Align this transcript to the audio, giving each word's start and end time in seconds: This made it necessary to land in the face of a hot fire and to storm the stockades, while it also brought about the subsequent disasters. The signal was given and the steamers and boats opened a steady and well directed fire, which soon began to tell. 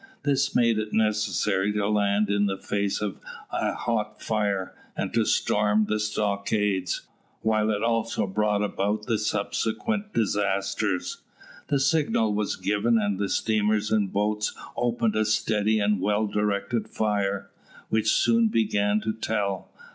This 0.23 0.55
made 0.55 0.79
it 0.79 0.93
necessary 0.93 1.71
to 1.73 1.87
land 1.87 2.27
in 2.31 2.47
the 2.47 2.57
face 2.57 3.01
of 3.01 3.19
a 3.51 3.75
hot 3.75 4.19
fire 4.19 4.73
and 4.97 5.13
to 5.13 5.25
storm 5.25 5.85
the 5.87 5.99
stockades, 5.99 7.03
while 7.41 7.69
it 7.69 7.83
also 7.83 8.25
brought 8.25 8.63
about 8.63 9.05
the 9.05 9.19
subsequent 9.19 10.11
disasters. 10.11 11.21
The 11.67 11.79
signal 11.79 12.33
was 12.33 12.55
given 12.55 12.97
and 12.97 13.19
the 13.19 13.29
steamers 13.29 13.91
and 13.91 14.11
boats 14.11 14.55
opened 14.75 15.15
a 15.15 15.23
steady 15.23 15.79
and 15.79 16.01
well 16.01 16.25
directed 16.25 16.89
fire, 16.89 17.51
which 17.89 18.11
soon 18.11 18.47
began 18.47 19.01
to 19.01 19.13
tell. 19.13 19.71